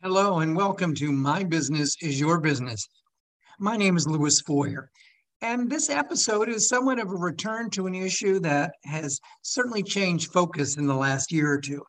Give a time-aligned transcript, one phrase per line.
[0.00, 2.88] Hello and welcome to My Business is Your Business.
[3.58, 4.92] My name is Lewis Foyer,
[5.42, 10.32] and this episode is somewhat of a return to an issue that has certainly changed
[10.32, 11.82] focus in the last year or two,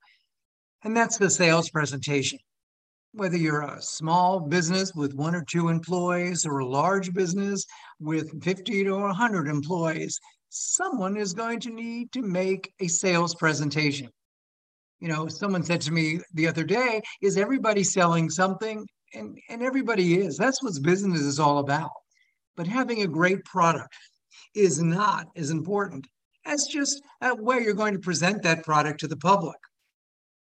[0.84, 2.40] and that's the sales presentation.
[3.12, 7.64] Whether you're a small business with one or two employees or a large business
[8.00, 10.20] with 50 to 100 employees,
[10.50, 14.10] someone is going to need to make a sales presentation
[15.00, 18.86] you know, someone said to me the other day, is everybody selling something?
[19.14, 20.38] And, and everybody is.
[20.38, 21.92] That's what business is all about.
[22.56, 23.96] But having a great product
[24.54, 26.06] is not as important
[26.46, 29.58] as just uh, where you're going to present that product to the public.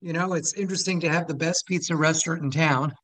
[0.01, 2.95] You know, it's interesting to have the best pizza restaurant in town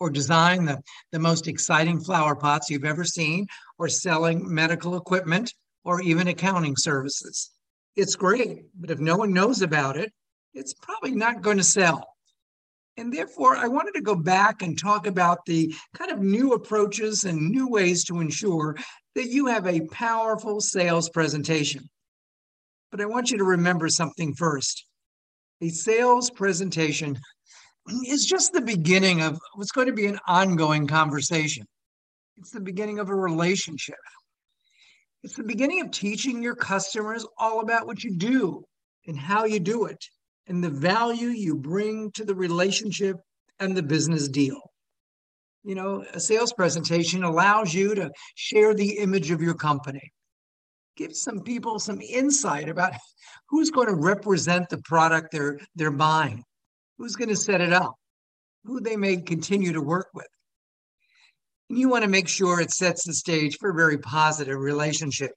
[0.00, 0.80] or design the,
[1.12, 3.46] the most exciting flower pots you've ever seen
[3.78, 5.52] or selling medical equipment
[5.84, 7.50] or even accounting services.
[7.96, 10.12] It's great, but if no one knows about it,
[10.54, 12.06] it's probably not going to sell.
[12.96, 17.24] And therefore, I wanted to go back and talk about the kind of new approaches
[17.24, 18.76] and new ways to ensure
[19.14, 21.88] that you have a powerful sales presentation.
[22.90, 24.86] But I want you to remember something first.
[25.62, 27.18] A sales presentation
[28.06, 31.66] is just the beginning of what's going to be an ongoing conversation.
[32.36, 33.96] It's the beginning of a relationship.
[35.22, 38.64] It's the beginning of teaching your customers all about what you do
[39.06, 40.04] and how you do it
[40.46, 43.16] and the value you bring to the relationship
[43.60, 44.60] and the business deal.
[45.64, 50.12] You know, a sales presentation allows you to share the image of your company,
[50.96, 52.94] give some people some insight about
[53.48, 56.42] who's going to represent the product they're they're buying,
[56.98, 57.94] who's going to set it up,
[58.64, 60.26] who they may continue to work with.
[61.70, 65.30] And you want to make sure it sets the stage for a very positive relationship.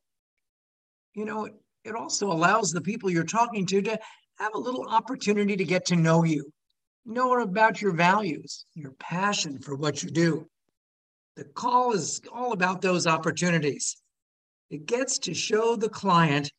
[1.13, 1.47] You know,
[1.83, 3.99] it also allows the people you're talking to to
[4.39, 6.51] have a little opportunity to get to know you,
[7.05, 10.47] know about your values, your passion for what you do.
[11.35, 13.97] The call is all about those opportunities.
[14.69, 16.51] It gets to show the client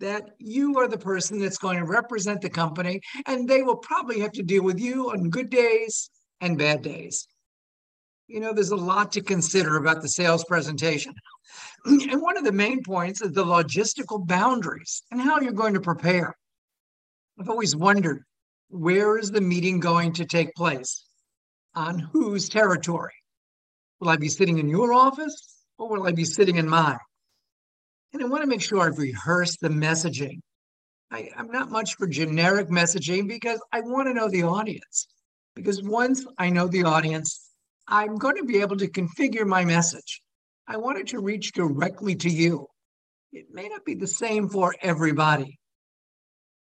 [0.00, 4.20] that you are the person that's going to represent the company, and they will probably
[4.20, 6.10] have to deal with you on good days
[6.40, 7.28] and bad days.
[8.26, 11.14] You know, there's a lot to consider about the sales presentation.
[11.84, 15.80] And one of the main points is the logistical boundaries and how you're going to
[15.80, 16.36] prepare.
[17.40, 18.22] I've always wondered
[18.68, 21.06] where is the meeting going to take place?
[21.74, 23.14] On whose territory?
[23.98, 26.98] Will I be sitting in your office or will I be sitting in mine?
[28.12, 30.40] And I want to make sure I've rehearsed the messaging.
[31.10, 35.06] I, am not much for generic messaging because I want to know the audience.
[35.54, 37.48] Because once I know the audience,
[37.88, 40.20] I'm going to be able to configure my message.
[40.68, 42.66] I want it to reach directly to you.
[43.32, 45.59] It may not be the same for everybody.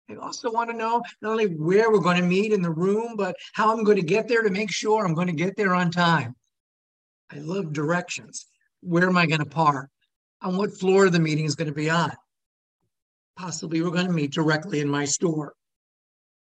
[0.09, 3.16] I also want to know not only where we're going to meet in the room,
[3.16, 5.75] but how I'm going to get there to make sure I'm going to get there
[5.75, 6.36] on time.
[7.31, 8.48] I love directions.
[8.81, 9.90] Where am I going to park?
[10.42, 12.12] On what floor the meeting is going to be on?
[13.38, 15.53] Possibly we're going to meet directly in my store.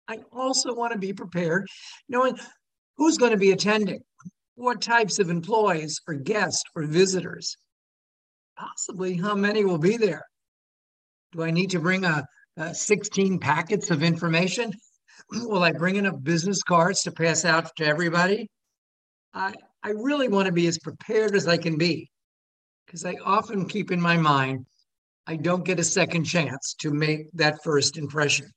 [0.07, 1.67] I also want to be prepared
[2.09, 2.37] knowing
[2.97, 4.01] who's going to be attending,
[4.55, 7.57] what types of employees or guests or visitors,
[8.57, 10.25] possibly how many will be there.
[11.31, 12.25] Do I need to bring a
[12.57, 14.71] uh, 16 packets of information?
[15.31, 18.49] Will I bring enough business cards to pass out to everybody?
[19.33, 22.09] I, I really want to be as prepared as I can be
[22.85, 24.65] because I often keep in my mind
[25.27, 28.51] I don't get a second chance to make that first impression.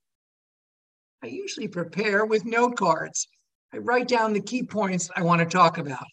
[1.22, 3.26] I usually prepare with note cards.
[3.72, 6.06] I write down the key points I want to talk about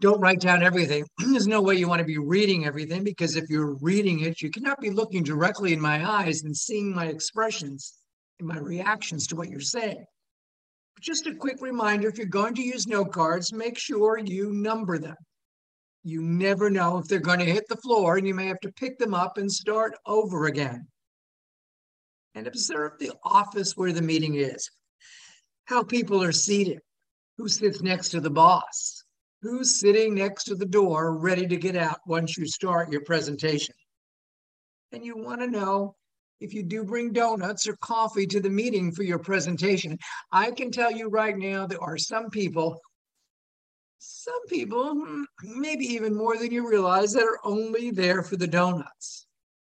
[0.00, 1.04] don't write down everything.
[1.18, 4.50] There's no way you want to be reading everything because if you're reading it, you
[4.50, 7.94] cannot be looking directly in my eyes and seeing my expressions
[8.38, 10.04] and my reactions to what you're saying.
[10.94, 14.52] But just a quick reminder if you're going to use note cards, make sure you
[14.52, 15.16] number them.
[16.04, 18.72] You never know if they're going to hit the floor and you may have to
[18.72, 20.86] pick them up and start over again.
[22.34, 24.70] And observe the office where the meeting is,
[25.64, 26.78] how people are seated,
[27.36, 29.02] who sits next to the boss,
[29.42, 33.74] who's sitting next to the door ready to get out once you start your presentation.
[34.92, 35.94] And you want to know
[36.40, 39.98] if you do bring donuts or coffee to the meeting for your presentation.
[40.32, 42.80] I can tell you right now, there are some people,
[43.98, 48.46] some people, hmm, maybe even more than you realize, that are only there for the
[48.46, 49.26] donuts.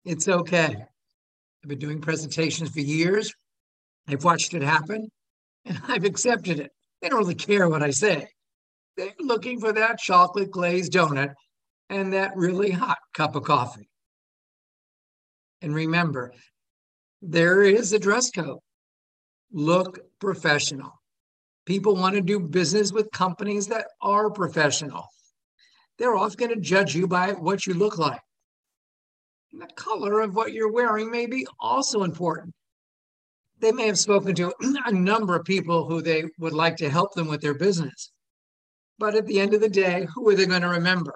[0.05, 0.75] It's okay.
[1.63, 3.33] I've been doing presentations for years.
[4.07, 5.09] I've watched it happen
[5.65, 6.71] and I've accepted it.
[7.01, 8.27] They don't really care what I say.
[8.97, 11.33] They're looking for that chocolate glazed donut
[11.89, 13.87] and that really hot cup of coffee.
[15.61, 16.33] And remember,
[17.21, 18.59] there is a dress code.
[19.51, 20.91] Look professional.
[21.65, 25.05] People want to do business with companies that are professional.
[25.97, 28.21] They're often going to judge you by what you look like.
[29.51, 32.53] And the color of what you're wearing may be also important.
[33.59, 34.53] They may have spoken to
[34.85, 38.11] a number of people who they would like to help them with their business.
[38.99, 41.13] But at the end of the day, who are they going to remember?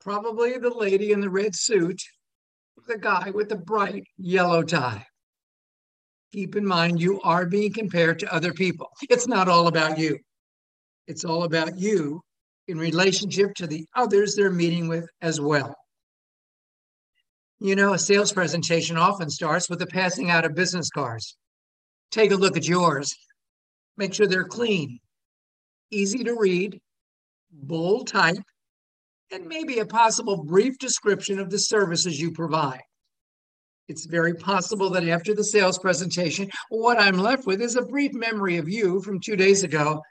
[0.00, 2.00] Probably the lady in the red suit,
[2.86, 5.06] the guy with the bright yellow tie.
[6.32, 8.90] Keep in mind, you are being compared to other people.
[9.08, 10.18] It's not all about you,
[11.06, 12.20] it's all about you
[12.68, 15.74] in relationship to the others they're meeting with as well.
[17.58, 21.36] You know, a sales presentation often starts with the passing out of business cards.
[22.10, 23.14] Take a look at yours.
[23.96, 24.98] Make sure they're clean,
[25.90, 26.80] easy to read,
[27.52, 28.36] bold type,
[29.32, 32.82] and maybe a possible brief description of the services you provide.
[33.88, 38.12] It's very possible that after the sales presentation, what I'm left with is a brief
[38.12, 40.02] memory of you from two days ago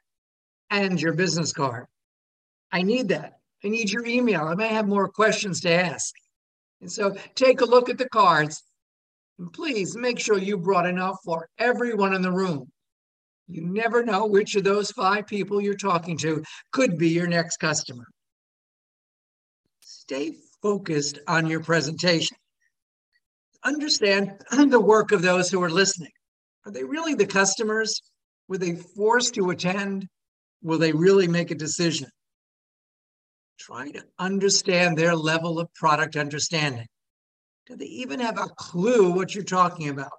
[0.70, 1.86] and your business card.
[2.72, 3.34] I need that.
[3.64, 4.42] I need your email.
[4.42, 6.14] I may have more questions to ask.
[6.82, 8.64] And so take a look at the cards.
[9.40, 12.72] And please make sure you brought enough for everyone in the room.
[13.48, 17.58] You never know which of those five people you're talking to could be your next
[17.58, 18.06] customer.
[19.82, 22.38] Stay focused on your presentation.
[23.64, 26.12] Understand the work of those who are listening.
[26.66, 28.02] Are they really the customers?
[28.48, 30.08] Were they forced to attend?
[30.64, 32.10] Will they really make a decision?
[33.60, 36.88] Try to understand their level of product understanding.
[37.68, 40.12] Do they even have a clue what you're talking about?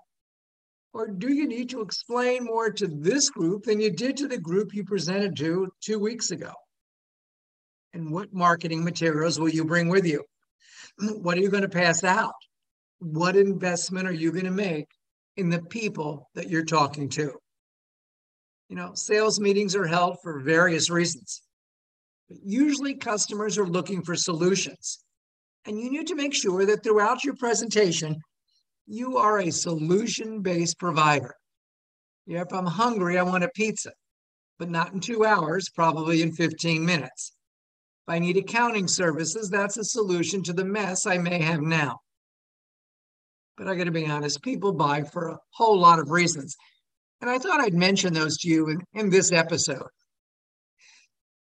[0.93, 4.39] Or do you need to explain more to this group than you did to the
[4.39, 6.53] group you presented to two weeks ago?
[7.93, 10.25] And what marketing materials will you bring with you?
[11.23, 12.35] What are you going to pass out?
[13.01, 14.89] What investment are you going to make
[15.37, 17.33] in the people that you're talking to?
[18.69, 21.43] You know, sales meetings are held for various reasons.
[22.29, 25.05] But usually, customers are looking for solutions.
[25.67, 28.21] And you need to make sure that throughout your presentation,
[28.87, 31.35] you are a solution based provider.
[32.27, 33.93] Yeah, if I'm hungry, I want a pizza,
[34.59, 37.33] but not in two hours, probably in 15 minutes.
[38.07, 41.99] If I need accounting services, that's a solution to the mess I may have now.
[43.57, 46.57] But I got to be honest, people buy for a whole lot of reasons.
[47.21, 49.89] And I thought I'd mention those to you in, in this episode.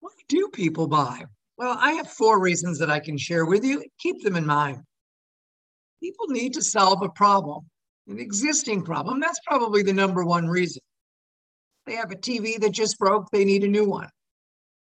[0.01, 1.25] Why do people buy?
[1.57, 3.83] Well, I have four reasons that I can share with you.
[3.99, 4.83] Keep them in mind.
[6.05, 7.65] People need to solve a problem,
[8.09, 9.21] an existing problem.
[9.21, 10.83] That's probably the number one reason.
[11.87, 14.11] They have a TV that just broke, they need a new one.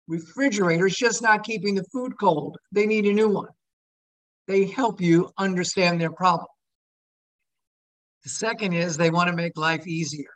[0.09, 3.51] Refrigerator's just not keeping the food cold, they need a new one.
[4.49, 6.49] They help you understand their problem.
[8.25, 10.33] The second is they want to make life easier.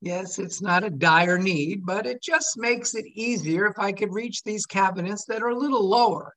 [0.00, 4.12] Yes, it's not a dire need, but it just makes it easier if I could
[4.12, 6.34] reach these cabinets that are a little lower.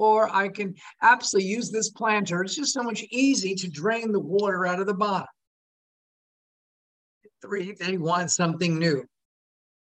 [0.00, 2.42] Or I can absolutely use this planter.
[2.42, 5.28] It's just so much easy to drain the water out of the bottom.
[7.42, 9.04] Three, they want something new.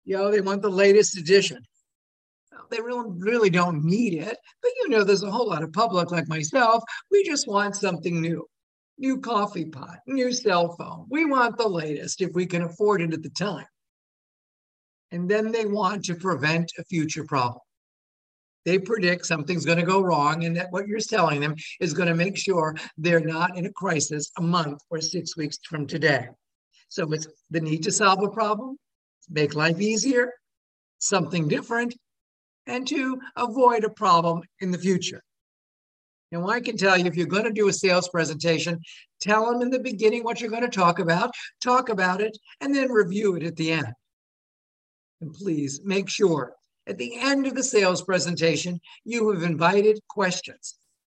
[0.05, 1.63] You know, they want the latest edition.
[2.73, 6.11] They really, really don't need it, but you know, there's a whole lot of public
[6.11, 6.83] like myself.
[7.13, 8.45] We just want something new
[8.99, 11.07] new coffee pot, new cell phone.
[11.09, 13.67] We want the latest if we can afford it at the time.
[15.13, 17.61] And then they want to prevent a future problem.
[18.65, 22.09] They predict something's going to go wrong, and that what you're telling them is going
[22.09, 26.29] to make sure they're not in a crisis a month or six weeks from today.
[26.89, 28.77] So it's the need to solve a problem,
[29.31, 30.33] make life easier,
[30.99, 31.95] something different,
[32.67, 35.23] and to avoid a problem in the future.
[36.33, 38.79] And I can tell you, if you're going to do a sales presentation,
[39.21, 42.75] tell them in the beginning what you're going to talk about, talk about it, and
[42.75, 43.93] then review it at the end.
[45.21, 46.55] And please make sure
[46.91, 50.77] at the end of the sales presentation, you have invited questions,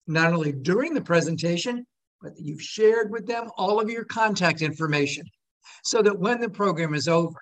[0.07, 1.87] not only during the presentation,
[2.21, 5.25] but you've shared with them all of your contact information
[5.85, 7.39] so that when the program is over,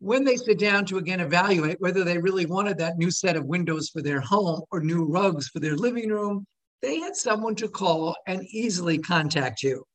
[0.00, 3.44] when they sit down to again evaluate whether they really wanted that new set of
[3.44, 6.46] windows for their home or new rugs for their living room
[6.82, 9.86] they had someone to call and easily contact you.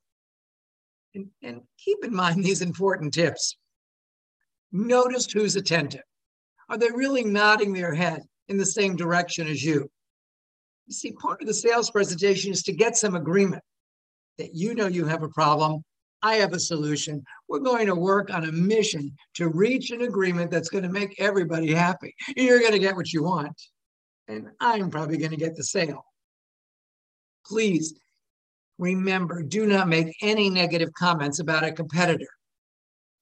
[1.14, 3.58] And, and keep in mind these important tips.
[4.72, 6.02] Notice who's attentive.
[6.70, 9.90] Are they really nodding their head in the same direction as you?
[10.88, 13.64] You see, part of the sales presentation is to get some agreement
[14.38, 15.84] that you know you have a problem.
[16.22, 17.24] I have a solution.
[17.48, 21.16] We're going to work on a mission to reach an agreement that's going to make
[21.20, 22.14] everybody happy.
[22.36, 23.54] You're going to get what you want,
[24.28, 26.04] and I'm probably going to get the sale.
[27.46, 27.94] Please
[28.78, 32.28] remember do not make any negative comments about a competitor.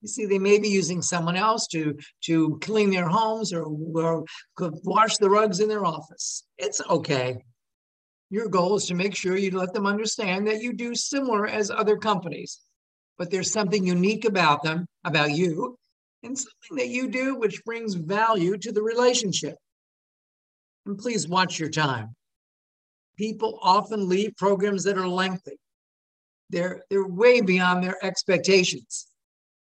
[0.01, 4.25] You see, they may be using someone else to, to clean their homes or, or
[4.59, 6.43] wash the rugs in their office.
[6.57, 7.43] It's okay.
[8.29, 11.71] Your goal is to make sure you let them understand that you do similar as
[11.71, 12.59] other companies,
[13.17, 15.77] but there's something unique about them, about you,
[16.23, 19.55] and something that you do which brings value to the relationship.
[20.85, 22.15] And please watch your time.
[23.17, 25.57] People often leave programs that are lengthy.
[26.49, 29.07] They're, they're way beyond their expectations.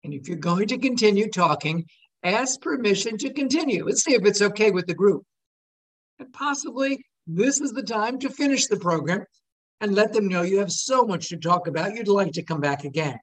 [0.03, 1.85] And if you're going to continue talking,
[2.23, 5.23] ask permission to continue and see if it's okay with the group.
[6.19, 9.25] And possibly this is the time to finish the program
[9.81, 12.61] and let them know you have so much to talk about, you'd like to come
[12.61, 13.17] back again.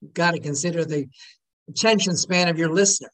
[0.00, 1.06] You've got to consider the
[1.68, 3.10] attention span of your listener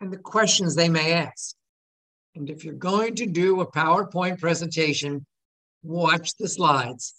[0.00, 1.54] and the questions they may ask.
[2.34, 5.26] And if you're going to do a PowerPoint presentation,
[5.82, 7.14] watch the slides.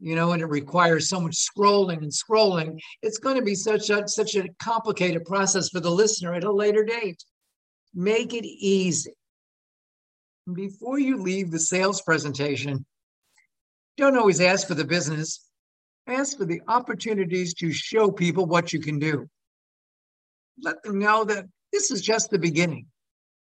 [0.00, 2.78] You know, and it requires so much scrolling and scrolling.
[3.02, 6.52] It's going to be such a such a complicated process for the listener at a
[6.52, 7.24] later date.
[7.94, 9.14] Make it easy.
[10.52, 12.84] Before you leave the sales presentation,
[13.96, 15.48] don't always ask for the business.
[16.06, 19.26] Ask for the opportunities to show people what you can do.
[20.60, 22.86] Let them know that this is just the beginning.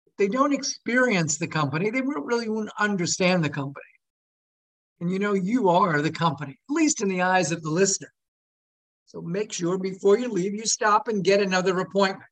[0.05, 3.83] If they don't experience the company, they really won't really understand the company.
[4.99, 8.11] And you know, you are the company, at least in the eyes of the listener.
[9.05, 12.29] So make sure before you leave, you stop and get another appointment.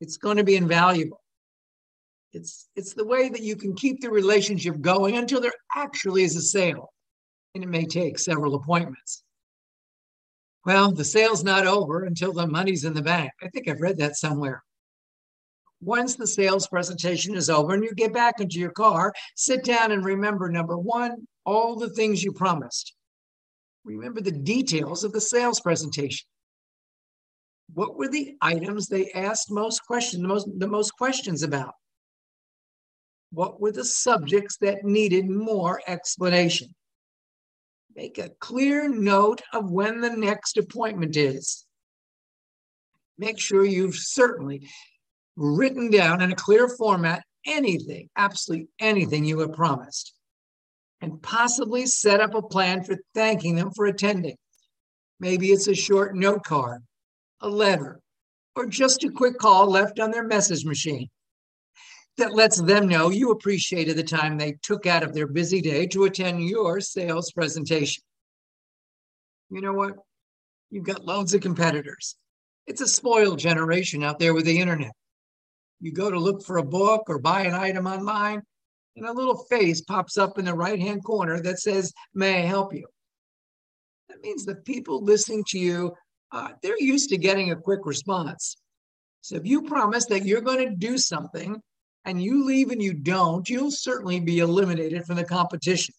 [0.00, 1.20] It's going to be invaluable.
[2.32, 6.34] It's it's the way that you can keep the relationship going until there actually is
[6.36, 6.92] a sale.
[7.54, 9.22] And it may take several appointments.
[10.66, 13.30] Well, the sale's not over until the money's in the bank.
[13.42, 14.64] I think I've read that somewhere.
[15.80, 19.92] Once the sales presentation is over and you get back into your car, sit down
[19.92, 22.94] and remember number one, all the things you promised.
[23.84, 26.26] Remember the details of the sales presentation.
[27.72, 31.74] What were the items they asked most questions, the most, the most questions about?
[33.30, 36.74] What were the subjects that needed more explanation?
[37.96, 41.64] Make a clear note of when the next appointment is.
[43.18, 44.68] Make sure you've certainly
[45.36, 50.13] written down in a clear format anything, absolutely anything you have promised,
[51.04, 54.36] and possibly set up a plan for thanking them for attending.
[55.20, 56.82] Maybe it's a short note card,
[57.42, 58.00] a letter,
[58.56, 61.10] or just a quick call left on their message machine
[62.16, 65.86] that lets them know you appreciated the time they took out of their busy day
[65.88, 68.02] to attend your sales presentation.
[69.50, 69.96] You know what?
[70.70, 72.16] You've got loads of competitors.
[72.66, 74.92] It's a spoiled generation out there with the internet.
[75.80, 78.40] You go to look for a book or buy an item online,
[78.96, 82.46] and a little face pops up in the right hand corner that says, May I
[82.46, 82.86] help you?
[84.08, 85.94] That means the people listening to you,
[86.32, 88.56] uh, they're used to getting a quick response.
[89.20, 91.60] So if you promise that you're going to do something
[92.04, 95.94] and you leave and you don't, you'll certainly be eliminated from the competition.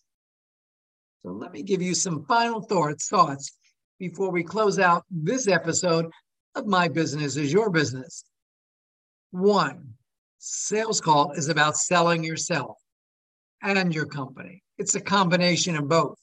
[1.23, 3.57] So let me give you some final thoughts, thoughts
[3.97, 6.11] before we close out this episode
[6.53, 8.23] of My Business is Your Business.
[9.31, 9.95] One,
[10.37, 12.77] sales call is about selling yourself
[13.62, 14.62] and your company.
[14.77, 16.17] It's a combination of both.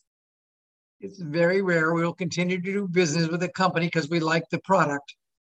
[1.00, 4.60] It's very rare we'll continue to do business with a company because we like the
[4.60, 5.14] product,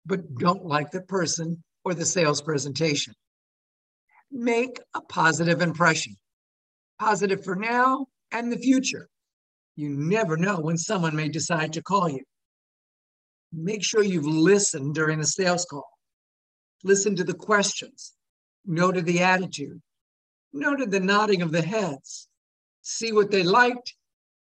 [0.06, 3.14] but don't like the person or the sales presentation
[4.34, 6.16] make a positive impression,
[6.98, 9.08] positive for now and the future.
[9.76, 12.24] You never know when someone may decide to call you.
[13.52, 15.88] Make sure you've listened during the sales call.
[16.82, 18.12] Listen to the questions,
[18.66, 19.80] noted the attitude,
[20.54, 22.28] noted the nodding of the heads,
[22.82, 23.94] see what they liked,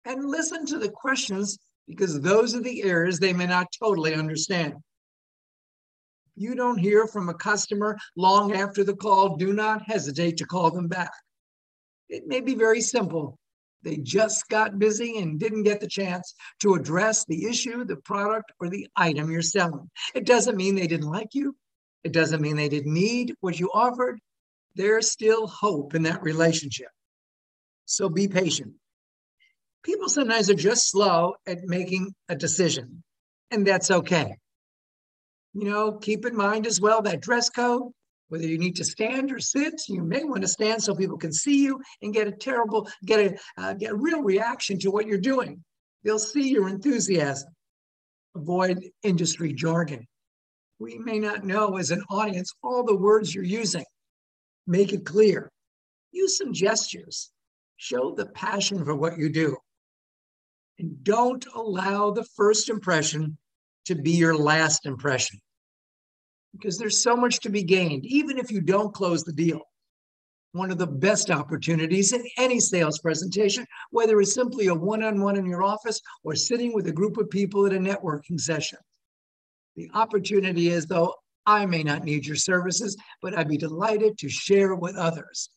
[0.05, 4.75] and listen to the questions because those are the areas they may not totally understand
[6.39, 10.71] you don't hear from a customer long after the call, do not hesitate to call
[10.71, 11.13] them back.
[12.09, 13.39] It may be very simple.
[13.83, 18.53] They just got busy and didn't get the chance to address the issue, the product,
[18.61, 19.91] or the item you're selling.
[20.15, 21.57] It doesn't mean they didn't like you.
[22.05, 24.21] It doesn't mean they didn't need what you offered.
[24.79, 26.89] There's still hope in that relationship.
[27.85, 28.73] So be patient.
[29.85, 33.03] People sometimes are just slow at making a decision,
[33.51, 34.37] and that's okay
[35.59, 37.91] you know, keep in mind as well that dress code,
[38.29, 41.33] whether you need to stand or sit, you may want to stand so people can
[41.33, 45.07] see you and get a terrible, get a, uh, get a real reaction to what
[45.07, 45.65] you're doing.
[46.05, 47.49] They'll see your enthusiasm.
[48.37, 50.07] Avoid industry jargon.
[50.79, 53.85] We may not know as an audience all the words you're using.
[54.69, 55.51] Make it clear.
[56.13, 57.31] Use some gestures.
[57.79, 59.57] Show the passion for what you do.
[60.79, 63.39] And don't allow the first impression
[63.87, 65.41] to be your last impression.
[66.53, 69.63] Because there's so much to be gained, even if you don't close the deal.
[70.53, 75.23] One of the best opportunities in any sales presentation, whether it's simply a one on
[75.23, 78.79] one in your office or sitting with a group of people at a networking session.
[79.77, 81.15] The opportunity is, though,
[81.49, 85.49] I may not need your services, but I'd be delighted to share with others.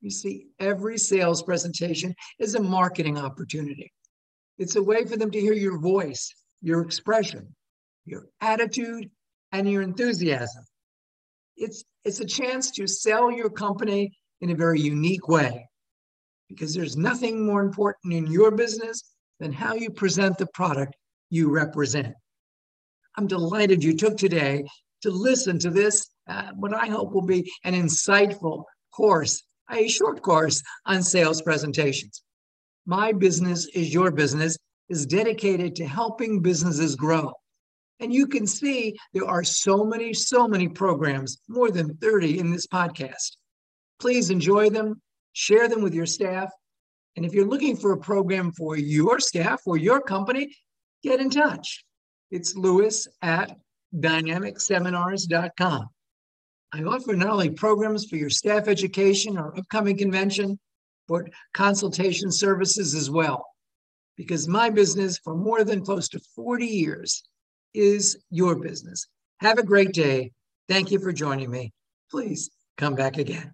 [0.00, 3.92] You see, every sales presentation is a marketing opportunity.
[4.58, 7.52] It's a way for them to hear your voice, your expression,
[8.04, 9.10] your attitude,
[9.50, 10.62] and your enthusiasm.
[11.56, 15.68] It's, it's a chance to sell your company in a very unique way
[16.48, 19.02] because there's nothing more important in your business
[19.40, 20.94] than how you present the product
[21.30, 22.14] you represent.
[23.16, 24.64] I'm delighted you took today
[25.04, 30.22] to listen to this, uh, what I hope will be an insightful course a short
[30.22, 32.22] course on sales presentations.
[32.86, 34.58] My business is your business
[34.88, 37.32] is dedicated to helping businesses grow.
[38.00, 42.50] And you can see there are so many, so many programs, more than 30 in
[42.50, 43.36] this podcast.
[44.00, 45.00] Please enjoy them,
[45.32, 46.50] share them with your staff.
[47.16, 50.54] And if you're looking for a program for your staff or your company,
[51.02, 51.84] get in touch.
[52.30, 53.56] It's Lewis at
[53.96, 55.88] dynamicseminars.com.
[56.72, 60.58] I offer not only programs for your staff education or upcoming convention,
[61.06, 63.46] but consultation services as well.
[64.16, 67.22] Because my business for more than close to 40 years
[67.74, 69.06] is your business.
[69.40, 70.32] Have a great day.
[70.68, 71.72] Thank you for joining me.
[72.10, 73.52] Please come back again.